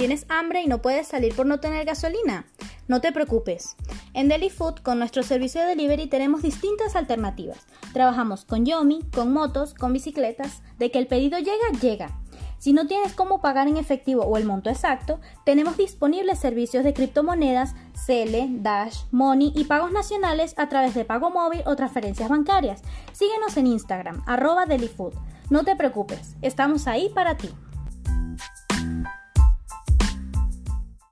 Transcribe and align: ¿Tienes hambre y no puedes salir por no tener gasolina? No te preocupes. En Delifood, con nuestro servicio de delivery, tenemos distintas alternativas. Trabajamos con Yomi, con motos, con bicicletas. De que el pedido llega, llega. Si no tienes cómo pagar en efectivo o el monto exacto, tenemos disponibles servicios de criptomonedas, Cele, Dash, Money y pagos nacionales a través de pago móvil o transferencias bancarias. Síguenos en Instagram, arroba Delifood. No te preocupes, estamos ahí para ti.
¿Tienes 0.00 0.24
hambre 0.30 0.62
y 0.62 0.66
no 0.66 0.80
puedes 0.80 1.08
salir 1.08 1.36
por 1.36 1.44
no 1.44 1.60
tener 1.60 1.84
gasolina? 1.84 2.46
No 2.88 3.02
te 3.02 3.12
preocupes. 3.12 3.76
En 4.14 4.28
Delifood, 4.28 4.76
con 4.76 4.98
nuestro 4.98 5.22
servicio 5.22 5.60
de 5.60 5.66
delivery, 5.66 6.06
tenemos 6.06 6.40
distintas 6.40 6.96
alternativas. 6.96 7.66
Trabajamos 7.92 8.46
con 8.46 8.64
Yomi, 8.64 9.02
con 9.14 9.30
motos, 9.30 9.74
con 9.74 9.92
bicicletas. 9.92 10.62
De 10.78 10.90
que 10.90 10.98
el 10.98 11.06
pedido 11.06 11.38
llega, 11.38 11.78
llega. 11.82 12.18
Si 12.56 12.72
no 12.72 12.86
tienes 12.86 13.12
cómo 13.12 13.42
pagar 13.42 13.68
en 13.68 13.76
efectivo 13.76 14.22
o 14.22 14.38
el 14.38 14.46
monto 14.46 14.70
exacto, 14.70 15.20
tenemos 15.44 15.76
disponibles 15.76 16.38
servicios 16.38 16.82
de 16.82 16.94
criptomonedas, 16.94 17.74
Cele, 17.94 18.48
Dash, 18.48 19.00
Money 19.10 19.52
y 19.54 19.64
pagos 19.64 19.92
nacionales 19.92 20.54
a 20.56 20.70
través 20.70 20.94
de 20.94 21.04
pago 21.04 21.28
móvil 21.28 21.60
o 21.66 21.76
transferencias 21.76 22.30
bancarias. 22.30 22.80
Síguenos 23.12 23.54
en 23.58 23.66
Instagram, 23.66 24.22
arroba 24.26 24.64
Delifood. 24.64 25.12
No 25.50 25.62
te 25.64 25.76
preocupes, 25.76 26.36
estamos 26.40 26.86
ahí 26.86 27.10
para 27.14 27.36
ti. 27.36 27.50